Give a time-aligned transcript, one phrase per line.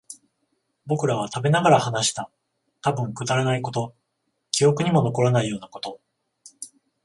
[0.87, 2.31] 僕らは食べながら話をした。
[2.81, 3.93] たぶんくだらないこと、
[4.49, 6.01] 記憶にも残らないようなこと。